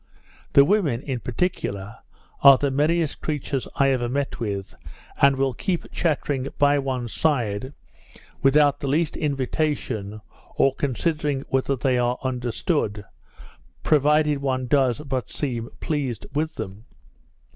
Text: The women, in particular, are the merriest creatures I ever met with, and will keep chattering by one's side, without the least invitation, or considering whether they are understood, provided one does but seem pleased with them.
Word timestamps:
The 0.53 0.65
women, 0.65 1.03
in 1.03 1.19
particular, 1.19 1.97
are 2.41 2.57
the 2.57 2.71
merriest 2.71 3.21
creatures 3.21 3.67
I 3.75 3.91
ever 3.91 4.09
met 4.09 4.39
with, 4.39 4.73
and 5.21 5.35
will 5.35 5.53
keep 5.53 5.91
chattering 5.91 6.47
by 6.57 6.79
one's 6.79 7.13
side, 7.13 7.71
without 8.41 8.79
the 8.79 8.87
least 8.87 9.15
invitation, 9.15 10.19
or 10.55 10.73
considering 10.73 11.41
whether 11.49 11.75
they 11.75 11.99
are 11.99 12.17
understood, 12.23 13.05
provided 13.83 14.39
one 14.39 14.65
does 14.65 14.99
but 15.01 15.29
seem 15.29 15.69
pleased 15.79 16.25
with 16.33 16.55
them. 16.55 16.85